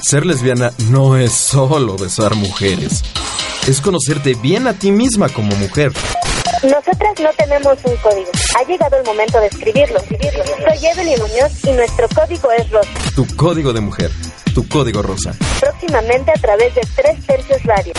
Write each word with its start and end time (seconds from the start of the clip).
Ser 0.00 0.24
lesbiana 0.24 0.72
no 0.90 1.16
es 1.16 1.32
solo 1.32 1.96
besar 1.96 2.34
mujeres. 2.34 3.02
Es 3.66 3.80
conocerte 3.80 4.34
bien 4.34 4.66
a 4.66 4.72
ti 4.74 4.90
misma 4.92 5.28
como 5.28 5.54
mujer. 5.56 5.92
Nosotras 6.62 7.14
no 7.20 7.30
tenemos 7.36 7.78
un 7.84 7.96
código. 7.96 8.30
Ha 8.58 8.64
llegado 8.64 8.96
el 8.96 9.04
momento 9.04 9.40
de 9.40 9.46
escribirlo. 9.48 10.00
Soy 10.00 10.86
Evelyn 10.86 11.20
Muñoz 11.20 11.64
y 11.64 11.72
nuestro 11.72 12.08
código 12.08 12.50
es 12.52 12.70
rosa. 12.70 12.90
Tu 13.14 13.26
código 13.36 13.72
de 13.72 13.80
mujer. 13.80 14.10
Tu 14.54 14.66
código 14.68 15.02
rosa. 15.02 15.34
Próximamente 15.60 16.30
a 16.30 16.40
través 16.40 16.74
de 16.74 16.80
Tres 16.96 17.26
Tercios 17.26 17.62
Radio. 17.64 17.92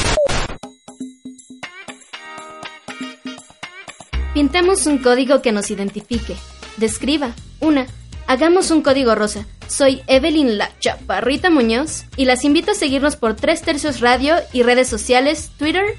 Pintemos 4.33 4.85
un 4.85 4.99
código 4.99 5.41
que 5.41 5.51
nos 5.51 5.69
identifique. 5.69 6.35
Describa. 6.77 7.33
Una. 7.59 7.87
Hagamos 8.27 8.71
un 8.71 8.81
código 8.81 9.15
rosa. 9.15 9.45
Soy 9.69 10.01
Evelyn 10.07 10.57
La 10.57 10.71
Chaparrita 10.79 11.51
Muñoz 11.51 12.05
y 12.17 12.25
las 12.25 12.43
invito 12.43 12.71
a 12.71 12.73
seguirnos 12.73 13.15
por 13.15 13.35
Tres 13.35 13.61
Tercios 13.61 13.99
Radio 13.99 14.35
y 14.51 14.63
redes 14.63 14.87
sociales, 14.87 15.51
Twitter, 15.57 15.95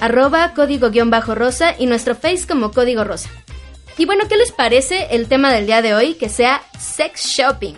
arroba 0.00 0.52
código-rosa 0.54 1.76
y 1.78 1.86
nuestro 1.86 2.16
face 2.16 2.48
como 2.48 2.72
código 2.72 3.04
rosa. 3.04 3.30
Y 3.96 4.06
bueno, 4.06 4.24
¿qué 4.28 4.36
les 4.36 4.50
parece 4.50 5.06
el 5.12 5.28
tema 5.28 5.52
del 5.52 5.66
día 5.66 5.82
de 5.82 5.94
hoy? 5.94 6.14
Que 6.14 6.28
sea 6.28 6.62
sex 6.78 7.26
shopping. 7.26 7.74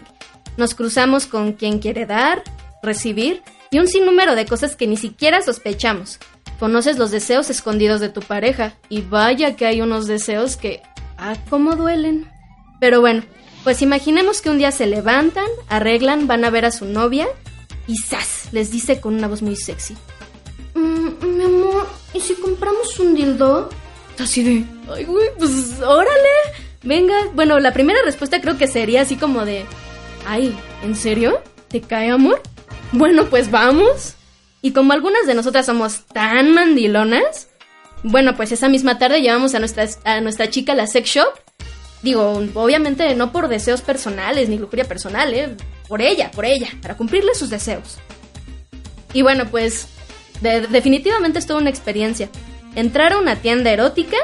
Nos 0.57 0.75
cruzamos 0.75 1.27
con 1.27 1.53
quien 1.53 1.79
quiere 1.79 2.07
dar, 2.07 2.43
recibir 2.83 3.43
y 3.71 3.79
un 3.81 3.87
sinnúmero 3.87 4.35
de 4.35 4.47
cosas 4.47 4.77
que 4.77 4.87
ni 4.87 4.97
siquiera 4.97 5.43
sospechamos. 5.43 6.19
Conoces 6.59 6.97
los 6.97 7.11
deseos 7.11 7.51
escondidos 7.51 8.01
de 8.01 8.09
tu 8.09 8.23
pareja 8.23 8.75
y 8.89 9.03
vaya 9.03 9.57
que 9.57 9.67
hay 9.67 9.83
unos 9.83 10.07
deseos 10.07 10.57
que, 10.57 10.83
ah, 11.19 11.37
cómo 11.51 11.77
duelen. 11.77 12.29
Pero 12.81 13.03
bueno, 13.03 13.23
pues 13.65 13.83
imaginemos 13.83 14.41
que 14.41 14.51
un 14.51 14.59
día 14.59 14.71
se 14.73 14.87
levantan, 14.87 15.47
arreglan, 15.69 16.27
van 16.27 16.45
a 16.45 16.51
ver 16.51 16.65
a 16.65 16.71
su 16.71 16.85
novia 16.85 17.27
y 17.87 17.97
¡zas! 17.97 18.49
les 18.53 18.71
dice 18.71 19.01
con 19.01 19.15
una 19.15 19.29
voz 19.29 19.43
muy 19.43 19.57
sexy. 19.57 19.95
"Mm, 20.75 21.09
mi 21.37 21.45
amor, 21.45 21.87
¿y 22.15 22.21
si 22.21 22.35
compramos 22.35 22.99
un 22.99 23.15
dildo? 23.15 23.69
Así 24.19 24.43
de, 24.43 24.65
ay, 24.93 25.05
güey, 25.05 25.29
pues 25.39 25.81
órale, 25.81 26.29
venga. 26.83 27.15
Bueno, 27.35 27.61
la 27.61 27.73
primera 27.73 28.01
respuesta 28.05 28.41
creo 28.41 28.59
que 28.59 28.67
sería 28.67 29.03
así 29.03 29.17
como 29.17 29.45
de, 29.45 29.65
ay, 30.27 30.57
¿en 30.83 30.97
serio? 30.97 31.41
¿Te 31.69 31.81
cae 31.81 32.11
amor? 32.11 32.43
Bueno, 32.93 33.27
pues 33.27 33.51
vamos. 33.51 34.15
Y 34.61 34.73
como 34.73 34.93
algunas 34.93 35.27
de 35.27 35.35
nosotras 35.35 35.67
somos 35.67 36.01
tan 36.13 36.53
mandilonas, 36.53 37.49
bueno, 38.03 38.37
pues 38.37 38.51
esa 38.51 38.69
misma 38.69 38.99
tarde 38.99 39.21
llevamos 39.21 39.55
a 39.55 39.61
a 40.05 40.21
nuestra 40.21 40.51
chica 40.51 40.73
a 40.73 40.77
la 40.77 40.87
sex 40.87 41.09
shop. 41.09 41.29
Digo, 42.03 42.43
obviamente 42.55 43.15
no 43.15 43.33
por 43.33 43.49
deseos 43.49 43.81
personales 43.83 44.49
ni 44.49 44.59
lujuria 44.59 44.85
personal, 44.85 45.35
¿eh? 45.35 45.57
Por 45.89 46.01
ella, 46.03 46.31
por 46.31 46.45
ella, 46.45 46.69
para 46.81 46.97
cumplirle 46.97 47.35
sus 47.35 47.51
deseos. 47.51 47.99
Y 49.13 49.23
bueno, 49.23 49.47
pues 49.51 49.89
de- 50.41 50.67
definitivamente 50.69 51.39
es 51.39 51.47
toda 51.47 51.61
una 51.61 51.71
experiencia. 51.71 52.29
Entrar 52.75 53.13
a 53.15 53.19
una 53.19 53.37
tienda 53.37 53.71
erótica, 53.71 54.17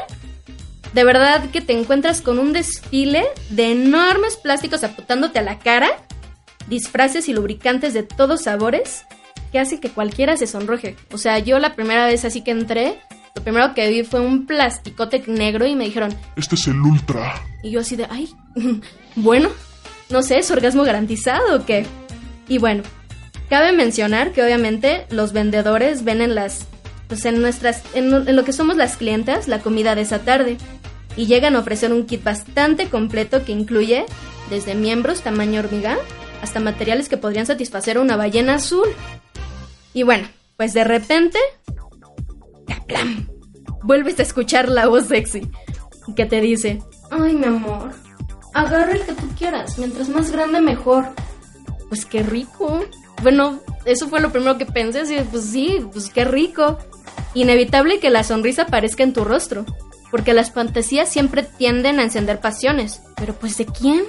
de 0.93 1.05
verdad 1.05 1.51
que 1.51 1.61
te 1.61 1.73
encuentras 1.73 2.21
con 2.21 2.39
un 2.39 2.53
desfile 2.53 3.25
de 3.51 3.73
enormes 3.73 4.37
plásticos 4.37 4.85
apuntándote 4.85 5.41
a 5.41 5.43
la 5.43 5.59
cara, 5.59 5.91
disfraces 6.69 7.29
y 7.29 7.33
lubricantes 7.33 7.95
de 7.95 8.05
todos 8.05 8.43
sabores, 8.43 9.05
que 9.51 9.59
hace 9.59 9.81
que 9.81 9.91
cualquiera 9.91 10.37
se 10.37 10.47
sonroje. 10.47 10.97
O 11.13 11.19
sea, 11.19 11.39
yo 11.41 11.59
la 11.59 11.75
primera 11.75 12.07
vez 12.07 12.25
así 12.25 12.43
que 12.43 12.51
entré, 12.53 13.01
primero 13.45 13.73
que 13.75 13.89
vi 13.89 14.03
fue 14.03 14.21
un 14.21 14.47
plasticote 14.47 15.23
negro 15.27 15.67
y 15.67 15.77
me 15.77 15.85
dijeron, 15.85 16.15
Este 16.37 16.57
es 16.57 16.67
el 16.67 16.81
Ultra. 16.81 17.35
y 17.63 17.71
yo 17.71 17.81
así 17.81 17.95
de, 17.97 18.07
ay, 18.11 18.29
bueno, 19.17 19.51
no 20.11 20.23
sé, 20.23 20.39
¿es 20.39 20.51
orgasmo 20.51 20.83
garantizado 20.85 21.57
o 21.57 21.65
qué? 21.65 21.87
Y 22.49 22.59
bueno, 22.59 22.83
cabe 23.49 23.73
mencionar 23.73 24.33
que 24.33 24.43
obviamente 24.43 25.07
los 25.11 25.33
vendedores 25.33 26.05
ven 26.05 26.21
en 26.21 26.35
las, 26.35 26.67
pues 27.09 27.25
en 27.25 27.41
nuestras, 27.41 27.83
en, 27.95 28.11
lo- 28.11 28.27
en 28.27 28.35
lo 28.37 28.45
que 28.45 28.53
somos 28.53 28.77
las 28.77 28.97
clientas, 28.97 29.47
la 29.49 29.61
comida 29.61 29.95
de 29.95 30.03
esa 30.03 30.19
tarde. 30.21 30.57
Y 31.17 31.27
llegan 31.27 31.55
a 31.55 31.61
ofrecer 31.61 31.93
un 31.93 32.07
kit 32.07 32.25
bastante 32.25 32.89
completo 32.89 33.45
que 33.45 33.53
incluye 33.53 34.05
desde 34.51 34.75
miembros 34.75 35.21
tamaño 35.23 35.61
hormiga 35.61 35.97
hasta 36.43 36.59
materiales 36.61 37.09
que 37.09 37.17
podrían 37.17 37.47
satisfacer 37.47 37.97
a 37.99 38.01
una 38.01 38.17
ballena 38.17 38.57
azul. 38.57 38.89
Y 39.95 40.03
bueno, 40.03 40.27
pues 40.57 40.75
de 40.75 40.83
repente, 40.83 41.39
¡caplam! 42.67 43.29
Vuelves 43.85 44.19
a 44.19 44.23
escuchar 44.23 44.69
la 44.69 44.89
voz 44.89 45.07
sexy 45.07 45.49
que 46.17 46.27
te 46.27 46.41
dice, 46.41 46.83
ay 47.11 47.35
mi 47.35 47.45
amor, 47.45 47.93
agarra 48.53 48.93
el 48.93 49.03
que 49.03 49.13
tú 49.13 49.29
quieras, 49.39 49.79
mientras 49.79 50.09
más 50.09 50.31
grande 50.31 50.61
mejor. 50.61 51.07
Pues 51.89 52.05
qué 52.05 52.23
rico. 52.23 52.85
Bueno, 53.23 53.61
eso 53.85 54.09
fue 54.09 54.21
lo 54.21 54.33
primero 54.33 54.59
que 54.59 54.67
pensé, 54.67 55.01
así, 55.01 55.17
pues 55.31 55.45
sí, 55.45 55.87
pues 55.93 56.11
qué 56.11 56.25
rico. 56.25 56.79
Inevitable 57.35 58.01
que 58.01 58.11
la 58.11 58.25
sonrisa 58.25 58.63
aparezca 58.63 59.03
en 59.03 59.13
tu 59.13 59.25
rostro, 59.25 59.65
porque 60.11 60.35
las 60.35 60.53
fantasías 60.53 61.09
siempre 61.09 61.43
tienden 61.43 62.01
a 62.01 62.05
encender 62.05 62.41
pasiones. 62.41 63.03
Pero 63.17 63.35
pues 63.35 63.57
¿de 63.59 63.67
quién? 63.67 64.05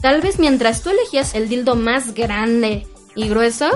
Tal 0.00 0.20
vez 0.20 0.38
mientras 0.38 0.82
tú 0.82 0.90
elegías 0.90 1.34
el 1.34 1.48
dildo 1.48 1.74
más 1.74 2.14
grande 2.14 2.86
y 3.14 3.28
grueso, 3.28 3.68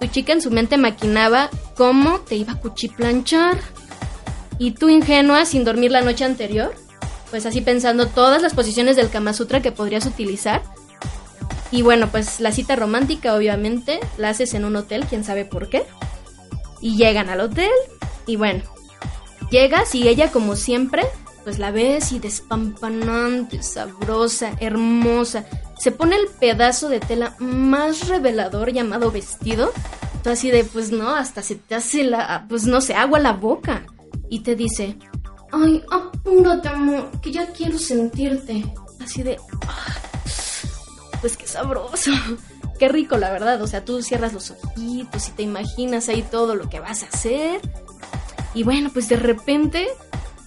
tu 0.00 0.06
chica 0.08 0.32
en 0.32 0.42
su 0.42 0.50
mente 0.50 0.76
maquinaba 0.76 1.50
cómo 1.76 2.20
te 2.20 2.36
iba 2.36 2.54
a 2.54 2.60
cuchiplanchar. 2.60 3.58
Y 4.58 4.72
tú 4.72 4.88
ingenua 4.88 5.44
sin 5.44 5.64
dormir 5.64 5.92
la 5.92 6.00
noche 6.00 6.24
anterior, 6.24 6.74
pues 7.30 7.46
así 7.46 7.60
pensando 7.60 8.06
todas 8.08 8.42
las 8.42 8.54
posiciones 8.54 8.96
del 8.96 9.10
Kama 9.10 9.32
Sutra 9.32 9.62
que 9.62 9.72
podrías 9.72 10.06
utilizar. 10.06 10.62
Y 11.70 11.82
bueno, 11.82 12.08
pues 12.08 12.40
la 12.40 12.50
cita 12.50 12.76
romántica 12.76 13.34
obviamente 13.34 14.00
la 14.16 14.30
haces 14.30 14.54
en 14.54 14.64
un 14.64 14.76
hotel, 14.76 15.04
quién 15.08 15.24
sabe 15.24 15.44
por 15.44 15.68
qué. 15.68 15.84
Y 16.80 16.96
llegan 16.96 17.28
al 17.28 17.40
hotel 17.40 17.70
y 18.26 18.36
bueno, 18.36 18.62
llegas 19.50 19.94
y 19.94 20.08
ella 20.08 20.30
como 20.30 20.56
siempre, 20.56 21.04
pues 21.44 21.58
la 21.58 21.70
ves 21.70 22.12
y 22.12 22.18
despampanante, 22.18 23.62
sabrosa, 23.62 24.52
hermosa. 24.60 25.44
Se 25.78 25.92
pone 25.92 26.16
el 26.16 26.28
pedazo 26.28 26.88
de 26.88 27.00
tela 27.00 27.34
más 27.38 28.08
revelador 28.08 28.72
llamado 28.72 29.10
vestido. 29.10 29.72
Tú 30.22 30.30
así 30.30 30.50
de, 30.50 30.64
pues 30.64 30.90
no, 30.90 31.14
hasta 31.14 31.42
se 31.42 31.54
te 31.54 31.74
hace 31.74 32.04
la, 32.04 32.46
pues 32.48 32.64
no 32.64 32.80
sé, 32.80 32.94
agua 32.94 33.18
la 33.20 33.32
boca. 33.32 33.84
Y 34.30 34.40
te 34.40 34.54
dice, 34.56 34.96
ay, 35.52 35.82
apúrate 35.90 36.68
amor, 36.68 37.10
que 37.20 37.32
ya 37.32 37.46
quiero 37.52 37.78
sentirte. 37.78 38.64
Así 39.00 39.22
de, 39.22 39.38
"Ah, 39.66 39.96
pues 41.20 41.36
qué 41.36 41.46
sabroso. 41.46 42.10
Qué 42.78 42.88
rico, 42.88 43.16
la 43.16 43.30
verdad. 43.30 43.60
O 43.62 43.66
sea, 43.66 43.84
tú 43.84 44.02
cierras 44.02 44.32
los 44.32 44.50
ojitos 44.52 45.28
y 45.28 45.32
te 45.32 45.42
imaginas 45.42 46.08
ahí 46.08 46.22
todo 46.22 46.54
lo 46.54 46.68
que 46.68 46.78
vas 46.78 47.02
a 47.02 47.06
hacer. 47.06 47.60
Y 48.54 48.62
bueno, 48.62 48.90
pues 48.92 49.08
de 49.08 49.16
repente 49.16 49.88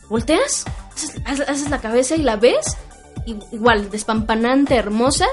volteas, 0.10 0.66
haces, 1.26 1.70
la 1.70 1.80
cabeza 1.82 2.16
y 2.16 2.24
la 2.24 2.38
ves. 2.38 2.78
Igual, 3.26 3.90
despampanante, 3.90 4.76
hermosa, 4.76 5.28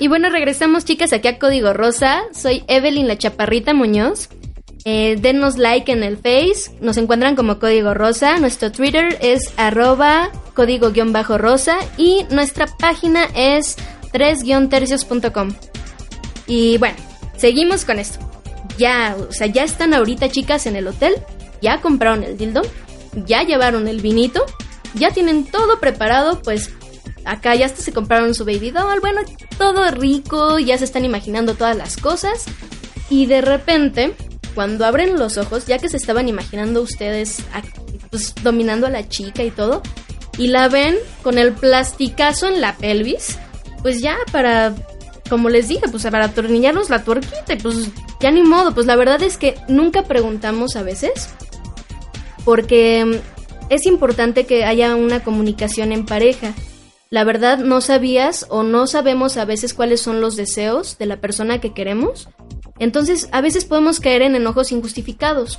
Y 0.00 0.06
bueno, 0.06 0.30
regresamos 0.30 0.84
chicas 0.84 1.12
aquí 1.12 1.26
a 1.26 1.40
Código 1.40 1.72
Rosa. 1.72 2.22
Soy 2.32 2.62
Evelyn 2.68 3.08
la 3.08 3.18
Chaparrita 3.18 3.74
Muñoz. 3.74 4.28
Eh, 4.84 5.16
denos 5.20 5.58
like 5.58 5.90
en 5.90 6.04
el 6.04 6.16
Face. 6.16 6.70
Nos 6.80 6.98
encuentran 6.98 7.34
como 7.34 7.58
Código 7.58 7.94
Rosa. 7.94 8.38
Nuestro 8.38 8.70
Twitter 8.70 9.18
es 9.20 9.52
arroba 9.56 10.30
código-rosa. 10.54 11.78
Y 11.96 12.24
nuestra 12.30 12.68
página 12.78 13.24
es 13.34 13.76
3-tercios.com. 14.12 15.52
Y 16.46 16.78
bueno, 16.78 16.96
seguimos 17.36 17.84
con 17.84 17.98
esto. 17.98 18.20
Ya, 18.78 19.16
o 19.18 19.32
sea, 19.32 19.48
ya 19.48 19.64
están 19.64 19.94
ahorita 19.94 20.28
chicas 20.28 20.66
en 20.66 20.76
el 20.76 20.86
hotel. 20.86 21.14
Ya 21.60 21.80
compraron 21.80 22.22
el 22.22 22.38
dildo. 22.38 22.62
Ya 23.26 23.42
llevaron 23.42 23.88
el 23.88 24.00
vinito. 24.00 24.46
Ya 24.94 25.10
tienen 25.10 25.44
todo 25.44 25.80
preparado 25.80 26.40
pues 26.40 26.70
acá 27.24 27.54
ya 27.54 27.66
hasta 27.66 27.82
se 27.82 27.92
compraron 27.92 28.34
su 28.34 28.44
baby 28.44 28.70
doll, 28.70 29.00
bueno, 29.00 29.20
todo 29.56 29.90
rico, 29.90 30.58
ya 30.58 30.78
se 30.78 30.84
están 30.84 31.04
imaginando 31.04 31.54
todas 31.54 31.76
las 31.76 31.96
cosas. 31.96 32.44
Y 33.10 33.26
de 33.26 33.40
repente, 33.40 34.14
cuando 34.54 34.84
abren 34.84 35.18
los 35.18 35.38
ojos, 35.38 35.66
ya 35.66 35.78
que 35.78 35.88
se 35.88 35.96
estaban 35.96 36.28
imaginando 36.28 36.82
ustedes 36.82 37.42
pues, 38.10 38.34
dominando 38.42 38.86
a 38.86 38.90
la 38.90 39.08
chica 39.08 39.42
y 39.42 39.50
todo, 39.50 39.82
y 40.36 40.48
la 40.48 40.68
ven 40.68 40.96
con 41.22 41.38
el 41.38 41.52
plasticazo 41.52 42.48
en 42.48 42.60
la 42.60 42.76
pelvis, 42.76 43.38
pues 43.82 44.00
ya 44.00 44.16
para, 44.32 44.74
como 45.28 45.48
les 45.48 45.68
dije, 45.68 45.88
pues 45.90 46.04
para 46.04 46.26
atornillarnos 46.26 46.90
la 46.90 47.04
tuerquita, 47.04 47.56
pues 47.62 47.90
ya 48.20 48.30
ni 48.30 48.42
modo, 48.42 48.74
pues 48.74 48.86
la 48.86 48.96
verdad 48.96 49.22
es 49.22 49.36
que 49.36 49.56
nunca 49.68 50.04
preguntamos 50.04 50.76
a 50.76 50.82
veces, 50.82 51.30
porque 52.44 53.20
es 53.68 53.86
importante 53.86 54.46
que 54.46 54.64
haya 54.64 54.94
una 54.96 55.22
comunicación 55.22 55.92
en 55.92 56.06
pareja. 56.06 56.54
La 57.10 57.24
verdad 57.24 57.56
no 57.58 57.80
sabías 57.80 58.44
o 58.50 58.62
no 58.62 58.86
sabemos 58.86 59.38
a 59.38 59.46
veces 59.46 59.72
cuáles 59.72 60.02
son 60.02 60.20
los 60.20 60.36
deseos 60.36 60.98
de 60.98 61.06
la 61.06 61.20
persona 61.20 61.58
que 61.58 61.72
queremos. 61.72 62.28
Entonces 62.78 63.30
a 63.32 63.40
veces 63.40 63.64
podemos 63.64 63.98
caer 63.98 64.20
en 64.20 64.34
enojos 64.34 64.72
injustificados. 64.72 65.58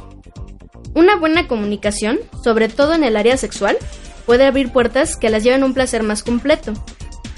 Una 0.93 1.15
buena 1.15 1.47
comunicación, 1.47 2.19
sobre 2.43 2.69
todo 2.69 2.93
en 2.93 3.03
el 3.03 3.15
área 3.15 3.35
sexual, 3.35 3.77
puede 4.27 4.45
abrir 4.45 4.71
puertas 4.71 5.17
que 5.17 5.31
las 5.31 5.43
lleven 5.43 5.63
a 5.63 5.65
un 5.65 5.73
placer 5.73 6.03
más 6.03 6.21
completo. 6.21 6.73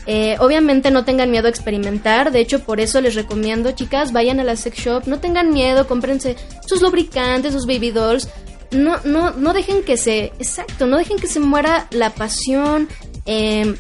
Eh, 0.07 0.35
obviamente 0.39 0.91
no 0.91 1.05
tengan 1.05 1.31
miedo 1.31 1.47
a 1.47 1.49
experimentar, 1.49 2.33
de 2.33 2.39
hecho 2.41 2.59
por 2.65 2.81
eso 2.81 2.99
les 2.99 3.15
recomiendo 3.15 3.71
chicas, 3.71 4.11
vayan 4.11 4.39
a 4.39 4.43
la 4.43 4.57
sex 4.57 4.77
shop, 4.77 5.03
no 5.05 5.19
tengan 5.19 5.53
miedo, 5.53 5.87
cómprense 5.87 6.35
sus 6.65 6.81
lubricantes, 6.81 7.53
sus 7.53 7.67
baby 7.67 7.91
dolls, 7.91 8.27
no, 8.71 8.97
no, 9.05 9.31
no 9.31 9.53
dejen 9.53 9.83
que 9.83 9.97
se, 9.97 10.25
exacto, 10.39 10.87
no 10.87 10.97
dejen 10.97 11.19
que 11.19 11.27
se 11.27 11.39
muera 11.39 11.87
la 11.91 12.09
pasión, 12.09 12.89
eh, 13.27 13.75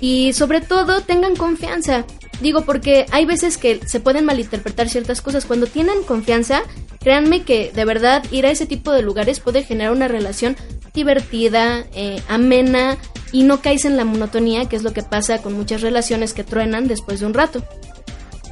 y 0.00 0.32
sobre 0.32 0.60
todo 0.60 1.00
tengan 1.00 1.36
confianza. 1.36 2.04
Digo, 2.40 2.62
porque 2.62 3.06
hay 3.12 3.24
veces 3.24 3.56
que 3.56 3.80
se 3.86 4.00
pueden 4.00 4.26
malinterpretar 4.26 4.88
ciertas 4.88 5.22
cosas. 5.22 5.46
Cuando 5.46 5.66
tienen 5.66 6.02
confianza, 6.02 6.62
créanme 7.00 7.44
que 7.44 7.72
de 7.72 7.84
verdad 7.84 8.22
ir 8.30 8.46
a 8.46 8.50
ese 8.50 8.66
tipo 8.66 8.92
de 8.92 9.02
lugares 9.02 9.40
puede 9.40 9.62
generar 9.62 9.92
una 9.92 10.08
relación 10.08 10.56
divertida, 10.92 11.86
eh, 11.94 12.20
amena 12.28 12.98
y 13.32 13.42
no 13.42 13.62
caes 13.62 13.84
en 13.84 13.96
la 13.96 14.04
monotonía, 14.04 14.68
que 14.68 14.76
es 14.76 14.82
lo 14.82 14.92
que 14.92 15.02
pasa 15.02 15.42
con 15.42 15.54
muchas 15.54 15.80
relaciones 15.80 16.34
que 16.34 16.44
truenan 16.44 16.88
después 16.88 17.20
de 17.20 17.26
un 17.26 17.34
rato. 17.34 17.62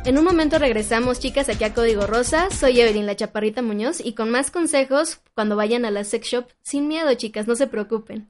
En 0.05 0.19
un 0.19 0.25
momento 0.25 0.59
regresamos, 0.59 1.19
chicas, 1.19 1.49
aquí 1.49 1.65
a 1.65 1.73
Código 1.73 2.07
Rosa. 2.07 2.51
Soy 2.51 2.79
Evelyn, 2.79 3.07
la 3.07 3.17
chaparrita 3.17 3.63
Muñoz, 3.63 4.01
y 4.05 4.13
con 4.13 4.29
más 4.29 4.51
consejos 4.51 5.21
cuando 5.35 5.57
vayan 5.57 5.87
a 5.87 5.91
la 5.91 6.05
sex 6.05 6.29
shop. 6.29 6.45
Sin 6.63 6.89
miedo, 6.89 7.13
chicas, 7.15 7.47
no 7.47 7.57
se 7.57 7.67
preocupen. 7.67 8.29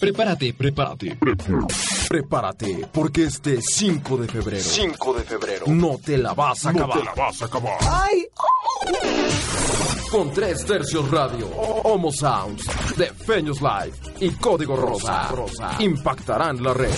Prepárate, 0.00 0.54
prepárate. 0.54 1.18
Prepárate, 2.08 2.88
porque 2.90 3.24
este 3.24 3.60
5 3.60 4.16
de 4.16 4.28
febrero. 4.28 4.62
5 4.62 5.12
de 5.12 5.22
febrero. 5.24 5.66
No 5.66 5.98
te 5.98 6.16
la 6.16 6.32
vas 6.32 6.64
a 6.64 6.70
acabar. 6.70 6.96
No 6.96 7.02
te 7.02 7.04
la 7.04 7.14
vas 7.14 7.42
a 7.42 7.44
acabar. 7.44 7.78
¡Ay! 7.82 8.26
Con 10.10 10.32
3 10.32 10.64
tercios 10.64 11.10
radio, 11.10 11.48
Homo 11.84 12.10
Sounds, 12.10 12.64
The 12.96 13.12
Feños 13.12 13.60
Live 13.60 13.92
y 14.20 14.30
Código 14.30 14.74
Rosa, 14.74 15.28
Rosa 15.28 15.76
impactarán 15.80 16.62
la 16.62 16.72
red. 16.72 16.94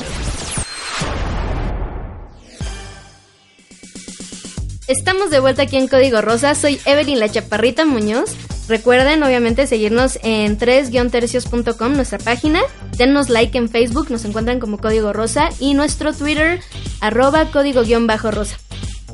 Estamos 4.86 5.30
de 5.30 5.40
vuelta 5.40 5.62
aquí 5.62 5.76
en 5.76 5.88
Código 5.88 6.20
Rosa. 6.20 6.54
Soy 6.54 6.80
Evelyn 6.84 7.18
la 7.18 7.28
Chaparrita 7.28 7.84
Muñoz. 7.84 8.30
Recuerden, 8.68 9.22
obviamente, 9.22 9.66
seguirnos 9.66 10.18
en 10.22 10.58
3-tercios.com, 10.58 11.94
nuestra 11.94 12.18
página. 12.18 12.60
Denos 12.96 13.28
like 13.28 13.56
en 13.58 13.68
Facebook, 13.68 14.10
nos 14.10 14.24
encuentran 14.24 14.60
como 14.60 14.78
Código 14.78 15.12
Rosa. 15.12 15.48
Y 15.58 15.74
nuestro 15.74 16.12
Twitter, 16.12 16.60
arroba 17.00 17.50
código-rosa. 17.50 18.56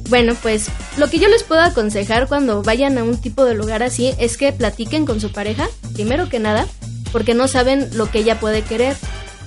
Bueno, 0.08 0.34
pues 0.40 0.68
lo 0.96 1.08
que 1.08 1.18
yo 1.18 1.28
les 1.28 1.42
puedo 1.42 1.60
aconsejar 1.60 2.28
cuando 2.28 2.62
vayan 2.62 2.96
a 2.98 3.04
un 3.04 3.20
tipo 3.20 3.44
de 3.44 3.54
lugar 3.54 3.82
así 3.82 4.14
es 4.18 4.36
que 4.36 4.52
platiquen 4.52 5.04
con 5.04 5.20
su 5.20 5.32
pareja, 5.32 5.68
primero 5.92 6.30
que 6.30 6.38
nada, 6.38 6.66
porque 7.12 7.34
no 7.34 7.46
saben 7.46 7.88
lo 7.94 8.10
que 8.10 8.20
ella 8.20 8.40
puede 8.40 8.62
querer. 8.62 8.96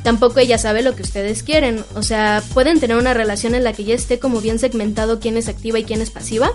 Tampoco 0.04 0.40
ella 0.40 0.58
sabe 0.58 0.82
lo 0.82 0.96
que 0.96 1.04
ustedes 1.04 1.44
quieren. 1.44 1.84
O 1.96 2.04
sea, 2.04 2.44
pueden 2.54 2.80
tener 2.80 2.98
una 2.98 3.14
relación 3.14 3.56
en 3.56 3.64
la 3.64 3.74
que 3.74 3.84
ya 3.84 3.96
esté 3.96 4.20
como 4.20 4.42
bien 4.42 4.60
segmentado 4.60 5.20
quién 5.20 5.38
es 5.38 5.48
activa 5.48 5.80
y 5.80 5.84
quién 5.84 6.02
es 6.02 6.10
pasiva. 6.10 6.52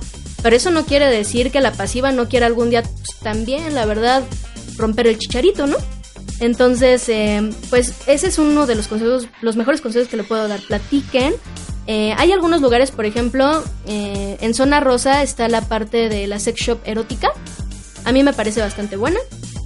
Pero 0.47 0.59
eso 0.59 0.71
no 0.71 0.87
quiere 0.87 1.07
decir 1.07 1.51
que 1.51 1.61
la 1.61 1.73
pasiva 1.73 2.13
no 2.13 2.29
quiera 2.29 2.47
algún 2.47 2.71
día 2.71 2.85
también, 3.21 3.75
la 3.75 3.85
verdad, 3.85 4.23
romper 4.77 5.09
el 5.09 5.19
chicharito, 5.19 5.67
¿no? 5.67 5.77
Entonces, 6.39 7.09
eh, 7.09 7.51
pues 7.69 7.93
ese 8.07 8.29
es 8.29 8.39
uno 8.39 8.65
de 8.65 8.77
los 8.77 8.87
consejos, 8.87 9.27
los 9.41 9.57
mejores 9.57 9.81
consejos 9.81 10.07
que 10.07 10.17
le 10.17 10.23
puedo 10.23 10.47
dar. 10.47 10.61
Platiquen. 10.61 11.35
Eh, 11.89 12.15
hay 12.17 12.31
algunos 12.31 12.61
lugares, 12.61 12.93
por 12.93 13.07
ejemplo, 13.07 13.65
eh, 13.89 14.37
en 14.41 14.55
Zona 14.55 14.79
Rosa 14.79 15.25
está 15.25 15.49
la 15.49 15.63
parte 15.63 16.09
de 16.09 16.29
la 16.29 16.39
sex 16.39 16.61
shop 16.61 16.79
erótica. 16.85 17.33
A 18.05 18.13
mí 18.13 18.23
me 18.23 18.33
parece 18.33 18.61
bastante 18.61 18.95
buena. 18.95 19.19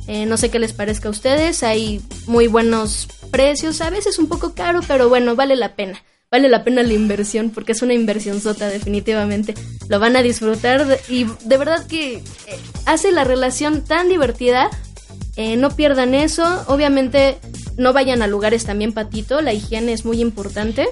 no 0.08 0.38
sé 0.38 0.48
qué 0.48 0.58
les 0.58 0.72
parezca 0.72 1.08
a 1.08 1.10
ustedes. 1.10 1.62
Hay 1.62 2.00
muy 2.26 2.46
buenos 2.46 3.06
precios, 3.30 3.82
a 3.82 3.90
veces 3.90 4.18
un 4.18 4.28
poco 4.28 4.54
caro, 4.54 4.80
pero 4.88 5.10
bueno, 5.10 5.36
vale 5.36 5.56
la 5.56 5.76
pena. 5.76 6.02
Vale 6.30 6.48
la 6.48 6.62
pena 6.62 6.84
la 6.84 6.92
inversión 6.92 7.50
porque 7.50 7.72
es 7.72 7.82
una 7.82 7.92
inversión 7.92 8.40
sota 8.40 8.68
definitivamente. 8.68 9.54
Lo 9.88 9.98
van 9.98 10.14
a 10.14 10.22
disfrutar 10.22 11.00
y 11.08 11.24
de 11.24 11.56
verdad 11.56 11.84
que 11.88 12.18
eh, 12.18 12.22
hace 12.86 13.10
la 13.10 13.24
relación 13.24 13.82
tan 13.82 14.08
divertida. 14.08 14.70
Eh, 15.34 15.56
no 15.56 15.70
pierdan 15.70 16.14
eso. 16.14 16.64
Obviamente 16.68 17.38
no 17.76 17.92
vayan 17.92 18.22
a 18.22 18.28
lugares 18.28 18.64
también 18.64 18.92
patito. 18.92 19.40
La 19.40 19.52
higiene 19.52 19.92
es 19.92 20.04
muy 20.04 20.20
importante. 20.20 20.86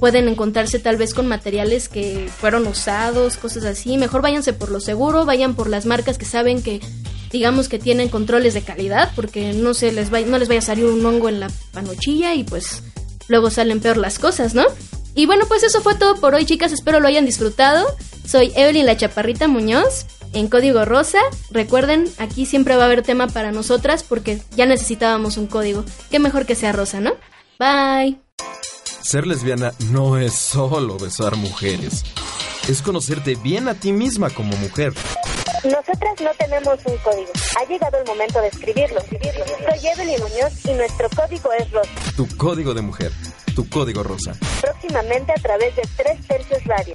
Pueden 0.00 0.26
encontrarse 0.26 0.78
tal 0.78 0.96
vez 0.96 1.12
con 1.12 1.26
materiales 1.26 1.90
que 1.90 2.30
fueron 2.34 2.66
usados, 2.66 3.36
cosas 3.36 3.64
así. 3.64 3.98
Mejor 3.98 4.22
váyanse 4.22 4.54
por 4.54 4.70
lo 4.70 4.80
seguro, 4.80 5.26
vayan 5.26 5.54
por 5.54 5.68
las 5.68 5.84
marcas 5.84 6.16
que 6.16 6.24
saben 6.24 6.62
que 6.62 6.80
digamos 7.30 7.68
que 7.68 7.78
tienen 7.78 8.08
controles 8.08 8.54
de 8.54 8.62
calidad 8.62 9.12
porque 9.14 9.52
no 9.52 9.74
se 9.74 9.92
les 9.92 10.10
va, 10.10 10.20
no 10.20 10.38
les 10.38 10.48
vaya 10.48 10.60
a 10.60 10.62
salir 10.62 10.86
un 10.86 11.04
hongo 11.04 11.28
en 11.28 11.40
la 11.40 11.50
panochilla 11.72 12.34
y 12.34 12.44
pues 12.44 12.82
luego 13.28 13.50
salen 13.50 13.80
peor 13.80 13.96
las 13.96 14.18
cosas, 14.18 14.54
¿no? 14.54 14.64
Y 15.14 15.26
bueno, 15.26 15.46
pues 15.48 15.62
eso 15.62 15.80
fue 15.80 15.94
todo 15.94 16.16
por 16.16 16.34
hoy, 16.34 16.44
chicas. 16.44 16.72
Espero 16.72 17.00
lo 17.00 17.08
hayan 17.08 17.24
disfrutado. 17.24 17.86
Soy 18.26 18.52
Evelyn 18.54 18.86
la 18.86 18.96
Chaparrita 18.96 19.48
Muñoz 19.48 20.06
en 20.32 20.48
Código 20.48 20.84
Rosa. 20.84 21.18
Recuerden, 21.50 22.08
aquí 22.18 22.46
siempre 22.46 22.76
va 22.76 22.82
a 22.82 22.86
haber 22.86 23.02
tema 23.02 23.26
para 23.26 23.52
nosotras 23.52 24.02
porque 24.02 24.40
ya 24.56 24.66
necesitábamos 24.66 25.36
un 25.36 25.46
código. 25.46 25.84
Qué 26.10 26.18
mejor 26.18 26.46
que 26.46 26.54
sea 26.54 26.72
rosa, 26.72 27.00
¿no? 27.00 27.12
Bye. 27.58 28.18
Ser 29.02 29.26
lesbiana 29.26 29.72
no 29.90 30.18
es 30.18 30.34
solo 30.34 30.98
besar 30.98 31.36
mujeres. 31.36 32.04
Es 32.68 32.82
conocerte 32.82 33.36
bien 33.36 33.68
a 33.68 33.74
ti 33.74 33.92
misma 33.92 34.30
como 34.30 34.56
mujer. 34.58 34.92
Nosotras 35.64 36.20
no 36.20 36.30
tenemos 36.38 36.78
un 36.84 36.96
código. 36.98 37.32
Ha 37.58 37.64
llegado 37.68 37.98
el 37.98 38.06
momento 38.06 38.40
de 38.40 38.48
escribirlo. 38.48 39.00
Soy 39.00 39.86
Evelyn 39.88 40.20
Muñoz 40.20 40.64
y 40.64 40.72
nuestro 40.72 41.08
código 41.10 41.52
es 41.52 41.70
rosa. 41.72 41.90
Tu 42.16 42.28
código 42.36 42.74
de 42.74 42.82
mujer. 42.82 43.10
Tu 43.56 43.68
código 43.68 44.02
rosa. 44.04 44.34
Próximamente 44.60 45.32
a 45.32 45.42
través 45.42 45.74
de 45.74 45.82
Tres 45.96 46.26
Tercios 46.26 46.64
Radio. 46.64 46.94